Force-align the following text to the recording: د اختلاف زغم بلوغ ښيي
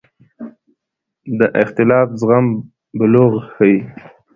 د 1.39 1.41
اختلاف 1.61 2.07
زغم 2.21 2.45
بلوغ 2.97 3.33
ښيي 3.53 3.77